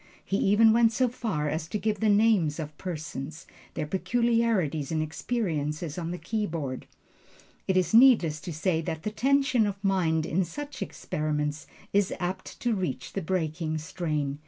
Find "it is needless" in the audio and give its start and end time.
7.67-8.41